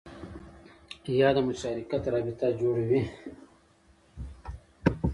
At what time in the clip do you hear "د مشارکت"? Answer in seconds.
1.35-2.03